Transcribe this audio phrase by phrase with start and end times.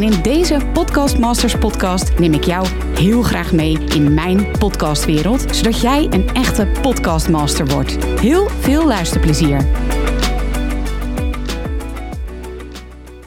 [0.00, 5.56] En in deze Podcast Masters podcast neem ik jou heel graag mee in mijn podcastwereld,
[5.56, 8.04] zodat jij een echte podcastmaster wordt.
[8.04, 9.64] Heel veel luisterplezier.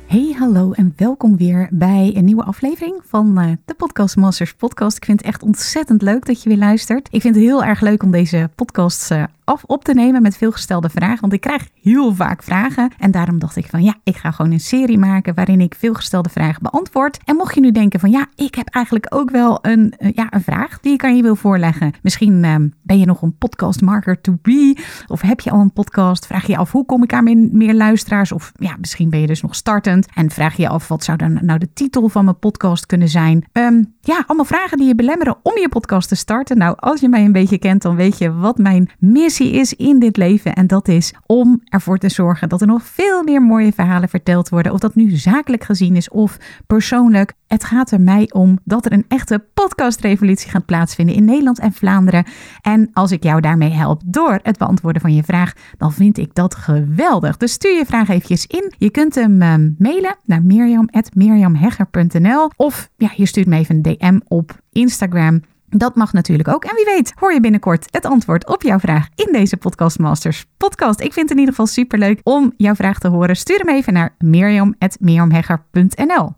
[0.08, 4.98] Hey, hallo en welkom weer bij een nieuwe aflevering van uh, de Podcast Masters podcast.
[4.98, 7.08] Ik vind het echt ontzettend leuk dat je weer luistert.
[7.12, 10.38] Ik vind het heel erg leuk om deze podcasts uh, af op te nemen met
[10.38, 11.22] veelgestelde vragen.
[11.22, 12.92] Want ik krijg heel vaak vragen.
[13.00, 16.30] En daarom dacht ik van ja, ik ga gewoon een serie maken waarin ik veelgestelde
[16.30, 17.20] vragen beantwoord.
[17.26, 20.28] En mocht je nu denken van ja, ik heb eigenlijk ook wel een, uh, ja,
[20.30, 21.94] een vraag die ik aan je wil voorleggen.
[22.02, 24.78] Misschien uh, ben je nog een podcast marker to be.
[25.08, 26.26] Of heb je al een podcast?
[26.26, 28.32] Vraag je af hoe kom ik aan meer, luisteraars?
[28.32, 30.08] Of ja, misschien ben je dus nog startend.
[30.14, 33.46] En vraag je af wat zou dan nou de titel van mijn podcast kunnen zijn?
[33.52, 36.58] Um, ja, allemaal vragen die je belemmeren om je podcast te starten.
[36.58, 38.90] Nou, als je mij een beetje kent, dan weet je wat mijn
[39.40, 40.54] is in dit leven.
[40.54, 44.50] En dat is om ervoor te zorgen dat er nog veel meer mooie verhalen verteld
[44.50, 44.72] worden.
[44.72, 47.34] Of dat nu zakelijk gezien is of persoonlijk.
[47.48, 51.74] Het gaat er mij om dat er een echte podcastrevolutie gaat plaatsvinden in Nederland en
[51.74, 52.26] Vlaanderen.
[52.62, 56.36] En als ik jou daarmee help door het beantwoorden van je vraag, dan vind ik
[56.36, 57.38] dat geweldig.
[57.38, 58.74] Dus stuur je vraag eventjes in.
[58.78, 64.20] Je kunt hem uh, mailen naar mirjam.mirjamhegger.nl of ja, je stuurt me even een DM
[64.28, 65.42] op Instagram.
[65.76, 66.64] Dat mag natuurlijk ook.
[66.64, 70.46] En wie weet, hoor je binnenkort het antwoord op jouw vraag in deze Podcast Masters
[70.58, 71.00] podcast.
[71.00, 73.36] Ik vind het in ieder geval superleuk om jouw vraag te horen.
[73.36, 76.34] Stuur hem even naar mirjam.mirjamhegger.nl.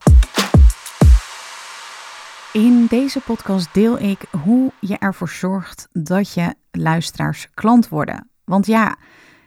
[2.53, 8.30] In deze podcast deel ik hoe je ervoor zorgt dat je luisteraars klant worden.
[8.44, 8.95] Want ja,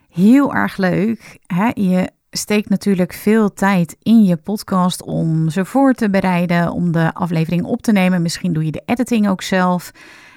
[0.08, 1.38] heel erg leuk.
[1.46, 1.70] Hè?
[1.74, 7.14] Je steekt natuurlijk veel tijd in je podcast om ze voor te bereiden, om de
[7.14, 8.22] aflevering op te nemen.
[8.22, 9.90] Misschien doe je de editing ook zelf.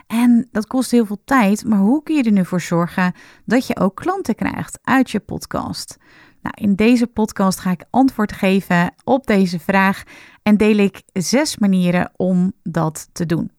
[0.08, 3.14] En dat kost heel veel tijd, maar hoe kun je er nu voor zorgen
[3.46, 5.98] dat je ook klanten krijgt uit je podcast?
[6.42, 10.04] Nou, in deze podcast ga ik antwoord geven op deze vraag
[10.44, 13.52] en deel ik zes manieren om dat te doen.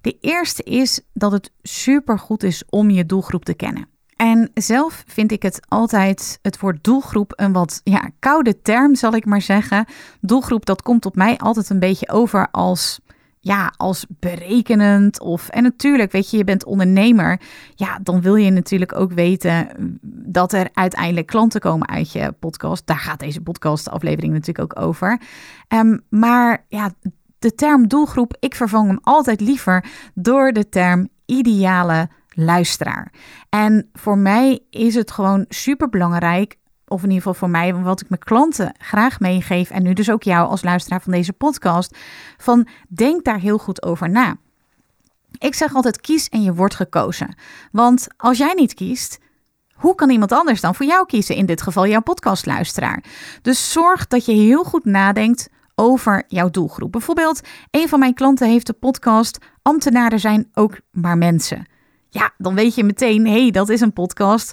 [0.00, 3.93] De eerste is dat het super goed is om je doelgroep te kennen.
[4.16, 9.14] En zelf vind ik het altijd het woord doelgroep een wat ja, koude term, zal
[9.14, 9.86] ik maar zeggen.
[10.20, 13.00] Doelgroep, dat komt op mij altijd een beetje over als
[13.44, 17.40] ja, als berekenend of en natuurlijk, weet je, je bent ondernemer.
[17.74, 19.68] Ja, dan wil je natuurlijk ook weten
[20.26, 22.86] dat er uiteindelijk klanten komen uit je podcast.
[22.86, 25.20] Daar gaat deze podcastaflevering natuurlijk ook over.
[25.68, 26.90] Um, maar ja,
[27.38, 33.12] de term doelgroep, ik vervang hem altijd liever door de term ideale luisteraar.
[33.48, 36.56] En voor mij is het gewoon super belangrijk,
[36.86, 40.10] of in ieder geval voor mij, wat ik mijn klanten graag meegeef, en nu dus
[40.10, 41.96] ook jou als luisteraar van deze podcast,
[42.36, 44.36] van denk daar heel goed over na.
[45.38, 47.34] Ik zeg altijd kies en je wordt gekozen.
[47.72, 49.18] Want als jij niet kiest,
[49.74, 51.36] hoe kan iemand anders dan voor jou kiezen?
[51.36, 53.04] In dit geval jouw podcastluisteraar.
[53.42, 56.92] Dus zorg dat je heel goed nadenkt over jouw doelgroep.
[56.92, 57.40] Bijvoorbeeld,
[57.70, 61.66] een van mijn klanten heeft de podcast Ambtenaren zijn ook maar mensen.
[62.14, 64.52] Ja, dan weet je meteen, hé, hey, dat is een podcast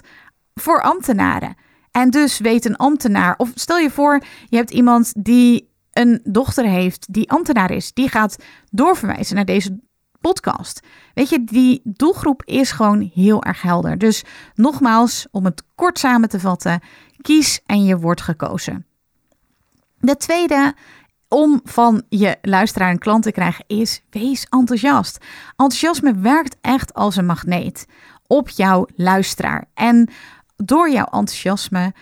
[0.54, 1.56] voor ambtenaren.
[1.90, 6.64] En dus weet een ambtenaar, of stel je voor, je hebt iemand die een dochter
[6.64, 8.36] heeft die ambtenaar is, die gaat
[8.70, 9.78] doorverwijzen naar deze
[10.20, 10.80] podcast.
[11.14, 13.98] Weet je, die doelgroep is gewoon heel erg helder.
[13.98, 14.24] Dus
[14.54, 16.80] nogmaals, om het kort samen te vatten,
[17.20, 18.86] kies en je wordt gekozen.
[19.98, 20.74] De tweede
[21.32, 25.24] om van je luisteraar een klant te krijgen is wees enthousiast.
[25.56, 27.86] Enthousiasme werkt echt als een magneet
[28.26, 29.64] op jouw luisteraar.
[29.74, 30.08] En
[30.56, 31.92] door jouw enthousiasme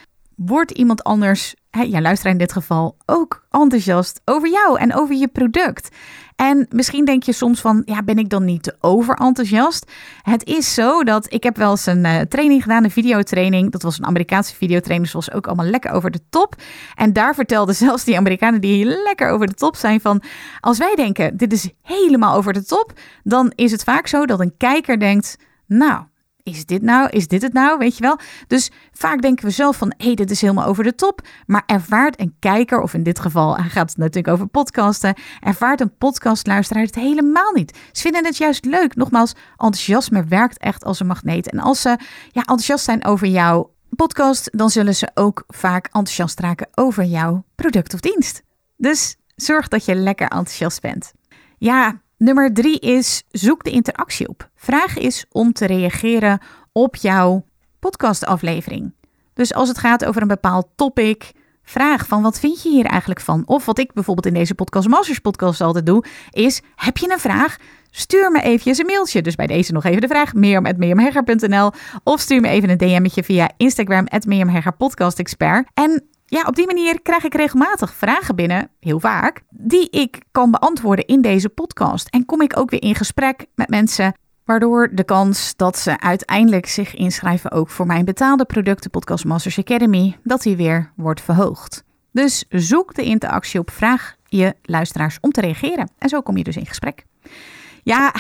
[0.47, 5.29] wordt iemand anders, jouw luisteraar in dit geval, ook enthousiast over jou en over je
[5.29, 5.89] product.
[6.37, 9.91] En misschien denk je soms van, ja, ben ik dan niet te overenthousiast?
[10.23, 13.71] Het is zo dat ik heb wel eens een uh, training gedaan, een videotraining.
[13.71, 16.55] Dat was een Amerikaanse videotraining, dus was ook allemaal lekker over de top.
[16.95, 20.23] En daar vertelden zelfs die Amerikanen die lekker over de top zijn van,
[20.61, 22.93] als wij denken, dit is helemaal over de top,
[23.23, 26.03] dan is het vaak zo dat een kijker denkt, nou,
[26.43, 27.09] is dit nou?
[27.09, 27.79] Is dit het nou?
[27.79, 28.19] Weet je wel?
[28.47, 31.21] Dus vaak denken we zelf van, hé, hey, dit is helemaal over de top.
[31.47, 35.97] Maar ervaart een kijker, of in dit geval gaat het natuurlijk over podcasten, ervaart een
[35.97, 37.79] podcastluisteraar het helemaal niet.
[37.93, 38.95] Ze vinden het juist leuk.
[38.95, 41.51] Nogmaals, enthousiasme werkt echt als een magneet.
[41.51, 41.89] En als ze
[42.31, 47.45] ja, enthousiast zijn over jouw podcast, dan zullen ze ook vaak enthousiast raken over jouw
[47.55, 48.43] product of dienst.
[48.77, 51.13] Dus zorg dat je lekker enthousiast bent.
[51.59, 54.49] Ja, Nummer drie is zoek de interactie op.
[54.55, 56.41] Vraag is om te reageren
[56.73, 57.45] op jouw
[57.79, 58.93] podcastaflevering.
[59.35, 61.33] Dus als het gaat over een bepaald topic,
[61.63, 63.43] vraag van wat vind je hier eigenlijk van?
[63.47, 67.19] Of wat ik bijvoorbeeld in deze podcast Masters podcast altijd doe, is heb je een
[67.19, 67.57] vraag?
[67.91, 69.23] Stuur me eventjes een mailtje.
[69.23, 71.71] Dus bij deze nog even de vraag, mirjam.mirjamhegger.nl
[72.03, 74.07] of stuur me even een DM'tje via Instagram,
[74.79, 75.69] Podcast Expert.
[75.75, 80.51] En ja, op die manier krijg ik regelmatig vragen binnen, heel vaak, die ik kan
[80.51, 82.09] beantwoorden in deze podcast.
[82.09, 86.67] En kom ik ook weer in gesprek met mensen, waardoor de kans dat ze uiteindelijk
[86.67, 91.85] zich inschrijven ook voor mijn betaalde producten Podcast Masters Academy, dat die weer wordt verhoogd.
[92.13, 95.91] Dus zoek de interactie op, vraag je luisteraars om te reageren.
[95.99, 97.05] En zo kom je dus in gesprek.
[97.83, 98.15] Ja,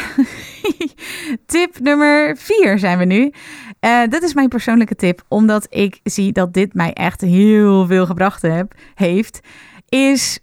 [1.46, 3.32] tip nummer vier zijn we nu.
[3.80, 8.06] Uh, dat is mijn persoonlijke tip, omdat ik zie dat dit mij echt heel veel
[8.06, 9.40] gebracht heb, heeft.
[9.88, 10.40] Is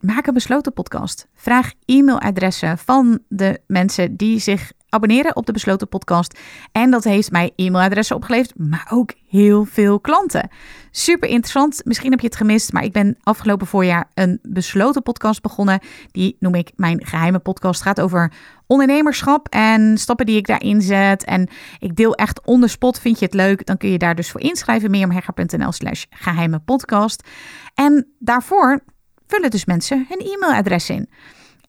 [0.00, 1.28] maak een besloten podcast.
[1.34, 6.38] Vraag e-mailadressen van de mensen die zich abonneren op de besloten podcast.
[6.72, 10.50] En dat heeft mij e-mailadressen opgeleverd, maar ook heel veel klanten.
[10.90, 11.80] Super interessant.
[11.84, 15.80] Misschien heb je het gemist, maar ik ben afgelopen voorjaar een besloten podcast begonnen.
[16.10, 17.82] Die noem ik mijn geheime podcast.
[17.82, 18.32] Gaat over
[18.66, 21.24] ondernemerschap en stappen die ik daarin zet.
[21.24, 21.48] En
[21.78, 23.00] ik deel echt on the spot.
[23.00, 23.66] Vind je het leuk?
[23.66, 24.90] Dan kun je daar dus voor inschrijven.
[24.90, 27.28] meeromhegger.nl slash geheime podcast.
[27.74, 28.80] En daarvoor
[29.26, 31.08] vullen dus mensen hun e-mailadres in.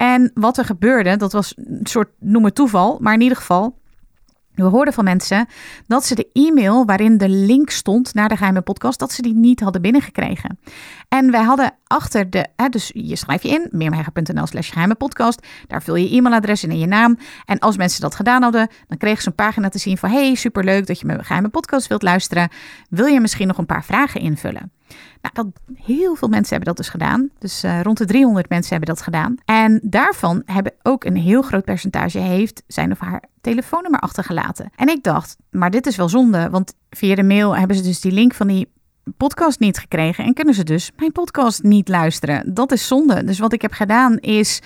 [0.03, 3.81] En wat er gebeurde, dat was een soort noem het toeval, maar in ieder geval.
[4.53, 5.47] We hoorden van mensen
[5.87, 9.33] dat ze de e-mail waarin de link stond naar de geheime podcast, dat ze die
[9.33, 10.59] niet hadden binnengekregen.
[11.07, 15.47] En wij hadden achter de, hè, dus je schrijf je in, meermeijer.nl slash geheime podcast.
[15.67, 17.17] Daar vul je e-mailadres in en je naam.
[17.45, 20.35] En als mensen dat gedaan hadden, dan kregen ze een pagina te zien van, hey,
[20.35, 22.49] superleuk dat je mijn geheime podcast wilt luisteren.
[22.89, 24.71] Wil je misschien nog een paar vragen invullen?
[25.33, 27.29] Nou, heel veel mensen hebben dat dus gedaan.
[27.39, 29.35] Dus uh, rond de 300 mensen hebben dat gedaan.
[29.45, 34.69] En daarvan hebben ook een heel groot percentage heeft zijn of haar telefoonnummer achtergelaten.
[34.75, 38.01] En ik dacht, maar dit is wel zonde, want via de mail hebben ze dus
[38.01, 38.71] die link van die
[39.17, 42.53] podcast niet gekregen en kunnen ze dus mijn podcast niet luisteren.
[42.53, 43.23] Dat is zonde.
[43.23, 44.61] Dus wat ik heb gedaan is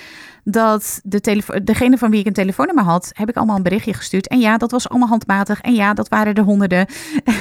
[0.50, 4.28] dat de degene van wie ik een telefoonnummer had, heb ik allemaal een berichtje gestuurd.
[4.28, 5.62] En ja, dat was allemaal handmatig.
[5.62, 6.88] En ja, dat waren er honderden.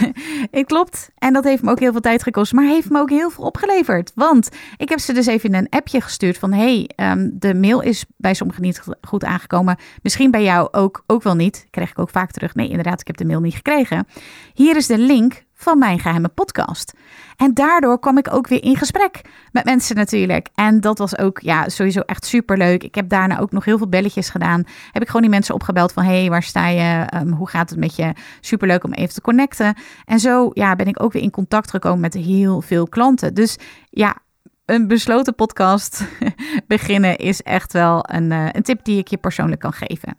[0.50, 1.10] het klopt.
[1.18, 3.44] En dat heeft me ook heel veel tijd gekost, maar heeft me ook heel veel
[3.44, 4.12] opgeleverd.
[4.14, 8.04] Want ik heb ze dus even een appje gestuurd van, hey, um, de mail is
[8.16, 9.76] bij sommigen niet goed aangekomen.
[10.02, 11.66] Misschien bij jou ook, ook wel niet.
[11.70, 12.54] Krijg ik ook vaak terug.
[12.54, 14.06] Nee, inderdaad, ik heb de mail niet gekregen.
[14.54, 16.92] Hier is de link van mijn geheime podcast.
[17.36, 19.20] En daardoor kwam ik ook weer in gesprek
[19.52, 20.48] met mensen natuurlijk.
[20.54, 22.82] En dat was ook ja, sowieso echt super leuk.
[22.82, 24.64] Ik heb daarna ook nog heel veel belletjes gedaan.
[24.90, 27.06] Heb ik gewoon die mensen opgebeld van hey, waar sta je?
[27.14, 28.12] Um, hoe gaat het met je?
[28.40, 29.74] Super leuk om even te connecten.
[30.04, 33.34] En zo ja, ben ik ook weer in contact gekomen met heel veel klanten.
[33.34, 33.56] Dus
[33.90, 34.16] ja,
[34.64, 36.04] een besloten podcast
[36.66, 40.16] beginnen is echt wel een, uh, een tip die ik je persoonlijk kan geven.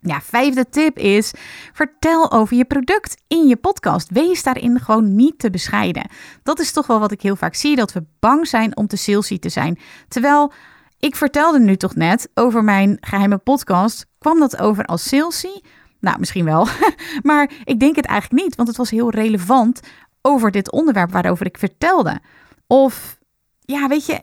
[0.00, 1.32] Ja, vijfde tip is:
[1.72, 4.10] vertel over je product in je podcast.
[4.10, 6.10] Wees daarin gewoon niet te bescheiden.
[6.42, 8.96] Dat is toch wel wat ik heel vaak zie: dat we bang zijn om te
[8.96, 9.78] salesy te zijn.
[10.08, 10.52] Terwijl
[10.98, 14.06] ik vertelde nu toch net over mijn geheime podcast.
[14.18, 15.60] Kwam dat over als salesy?
[16.00, 16.68] Nou, misschien wel.
[17.22, 19.80] maar ik denk het eigenlijk niet, want het was heel relevant
[20.22, 22.20] over dit onderwerp waarover ik vertelde.
[22.66, 23.18] Of
[23.60, 24.20] ja, weet je,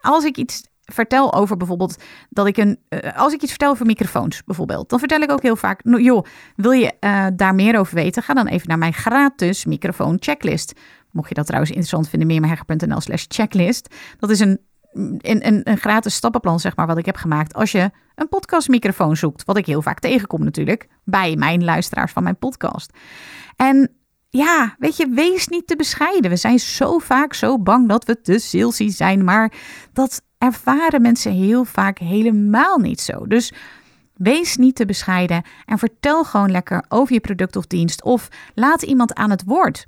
[0.00, 2.78] als ik iets vertel over bijvoorbeeld dat ik een.
[2.88, 5.84] Uh, als ik iets vertel over microfoons bijvoorbeeld, dan vertel ik ook heel vaak.
[5.84, 6.24] Nou, joh,
[6.56, 8.22] wil je uh, daar meer over weten?
[8.22, 10.72] Ga dan even naar mijn gratis microfoon checklist.
[11.10, 13.94] Mocht je dat trouwens interessant vinden, meermehegger.nl slash checklist.
[14.18, 14.60] Dat is een,
[14.92, 19.16] een, een, een gratis stappenplan, zeg maar, wat ik heb gemaakt als je een podcastmicrofoon
[19.16, 19.44] zoekt.
[19.44, 22.92] Wat ik heel vaak tegenkom natuurlijk bij mijn luisteraars van mijn podcast.
[23.56, 23.90] En
[24.28, 26.30] ja, weet je, wees niet te bescheiden.
[26.30, 29.52] We zijn zo vaak zo bang dat we te salesy zijn, maar
[29.92, 33.26] dat ervaren mensen heel vaak helemaal niet zo.
[33.26, 33.52] Dus
[34.14, 38.82] wees niet te bescheiden en vertel gewoon lekker over je product of dienst of laat
[38.82, 39.86] iemand aan het woord.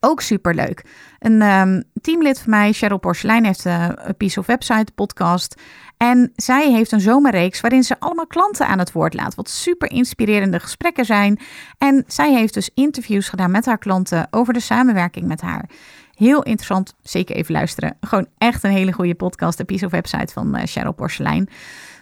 [0.00, 0.84] Ook superleuk.
[1.18, 5.54] Een um, teamlid van mij, Cheryl Porcelein, heeft uh, een Piece of Website podcast.
[5.96, 9.34] En zij heeft een zomerreeks waarin ze allemaal klanten aan het woord laat.
[9.34, 11.38] Wat super inspirerende gesprekken zijn.
[11.78, 15.68] En zij heeft dus interviews gedaan met haar klanten over de samenwerking met haar.
[16.14, 17.96] Heel interessant, zeker even luisteren.
[18.00, 21.48] Gewoon echt een hele goede podcast, de Piece of Website van uh, Cheryl Porcelein.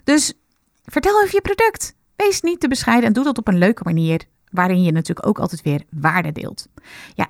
[0.05, 0.33] Dus
[0.85, 1.95] vertel over je product.
[2.17, 5.39] Wees niet te bescheiden en doe dat op een leuke manier, waarin je natuurlijk ook
[5.39, 6.69] altijd weer waarde deelt.
[7.15, 7.27] Ja,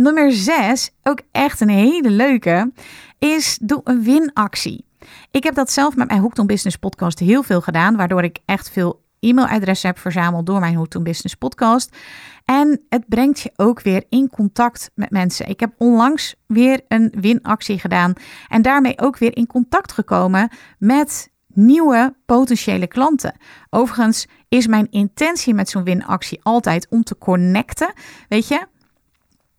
[0.00, 2.72] nummer zes, ook echt een hele leuke,
[3.18, 4.84] is doe een winactie.
[5.30, 8.70] Ik heb dat zelf met mijn Hooked Business podcast heel veel gedaan, waardoor ik echt
[8.70, 11.96] veel e-mailadressen heb verzameld door mijn Hooked Business podcast.
[12.44, 15.48] En het brengt je ook weer in contact met mensen.
[15.48, 18.12] Ik heb onlangs weer een winactie gedaan
[18.48, 20.48] en daarmee ook weer in contact gekomen
[20.78, 23.36] met nieuwe potentiële klanten.
[23.70, 27.92] Overigens is mijn intentie met zo'n winactie altijd om te connecten.
[28.28, 28.66] Weet je,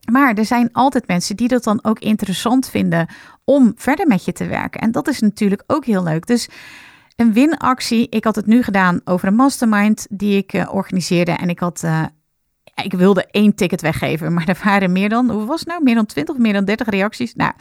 [0.06, 3.08] Maar er zijn altijd mensen die dat dan ook interessant vinden
[3.44, 4.82] om verder met je te werken.
[4.82, 6.28] En dat is natuurlijk ook heel leuk.
[6.28, 6.50] Dus
[7.16, 8.10] een winactie.
[8.10, 11.32] Ik had het nu gedaan over een mastermind die ik uh, organiseerde.
[11.32, 11.82] En ik had.
[11.86, 12.04] Uh,
[12.84, 15.84] ik wilde één ticket weggeven, maar er waren meer dan, hoe was het nou?
[15.84, 17.34] Meer dan 20, meer dan 30 reacties.
[17.34, 17.52] Nou,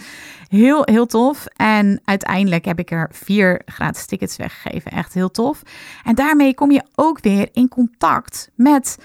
[0.48, 1.46] heel, heel tof.
[1.46, 4.90] En uiteindelijk heb ik er vier gratis tickets weggegeven.
[4.90, 5.62] Echt heel tof.
[6.04, 8.98] En daarmee kom je ook weer in contact met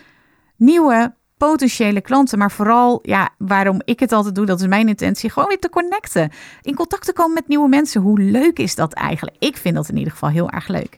[0.56, 2.38] nieuwe potentiële klanten.
[2.38, 5.70] Maar vooral, ja, waarom ik het altijd doe, dat is mijn intentie, gewoon weer te
[5.70, 6.32] connecten.
[6.62, 8.02] In contact te komen met nieuwe mensen.
[8.02, 9.36] Hoe leuk is dat eigenlijk?
[9.40, 10.98] Ik vind dat in ieder geval heel erg leuk.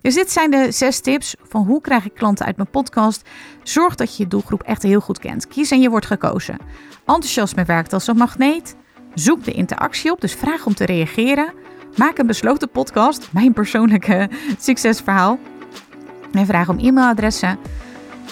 [0.00, 3.28] Dus dit zijn de zes tips van hoe krijg ik klanten uit mijn podcast.
[3.62, 5.46] Zorg dat je je doelgroep echt heel goed kent.
[5.46, 6.58] Kies en je wordt gekozen.
[7.06, 8.76] Enthousiasme werkt als een magneet.
[9.14, 11.52] Zoek de interactie op, dus vraag om te reageren.
[11.96, 14.28] Maak een besloten podcast, mijn persoonlijke
[14.58, 15.38] succesverhaal.
[16.32, 17.58] En vraag om e-mailadressen.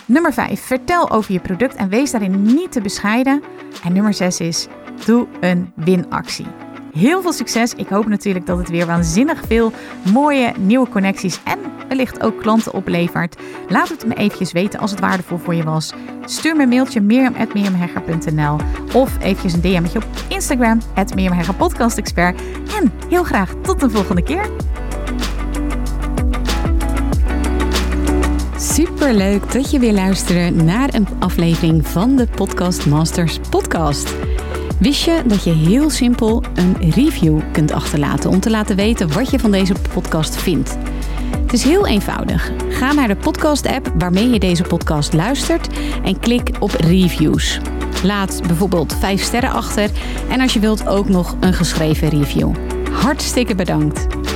[0.06, 0.60] Nummer 5.
[0.60, 3.42] Vertel over je product en wees daarin niet te bescheiden.
[3.84, 4.66] En nummer 6 is:
[5.04, 6.46] doe een winactie.
[6.92, 7.74] Heel veel succes.
[7.74, 9.72] Ik hoop natuurlijk dat het weer waanzinnig veel
[10.12, 11.58] mooie nieuwe connecties en
[11.88, 13.36] wellicht ook klanten oplevert.
[13.68, 15.92] Laat het me eventjes weten als het waardevol voor je was.
[16.24, 18.56] Stuur me een mailtje miriam.miriamhegger.nl
[18.94, 22.40] of eventjes een DM'tje op Instagram, at Podcastexpert.
[22.80, 24.65] En heel graag tot de volgende keer.
[28.76, 34.14] Super leuk dat je weer luistert naar een aflevering van de Podcast Masters podcast.
[34.78, 39.30] Wist je dat je heel simpel een review kunt achterlaten om te laten weten wat
[39.30, 40.76] je van deze podcast vindt?
[41.42, 42.52] Het is heel eenvoudig.
[42.68, 45.68] Ga naar de podcast-app waarmee je deze podcast luistert
[46.04, 47.60] en klik op reviews.
[48.02, 49.90] Laat bijvoorbeeld 5 sterren achter
[50.28, 52.54] en als je wilt ook nog een geschreven review.
[52.90, 54.25] Hartstikke bedankt.